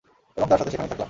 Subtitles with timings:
[0.37, 0.99] এবং তার সাথে সেখানেই থাকলাম।